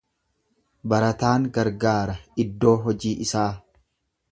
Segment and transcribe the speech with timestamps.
[0.93, 2.17] Barataan gargaara
[2.47, 3.49] iddoo hojii isaa.